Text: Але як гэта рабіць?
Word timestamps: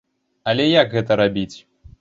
Але 0.53 0.65
як 0.81 0.91
гэта 0.97 1.21
рабіць? 1.25 1.57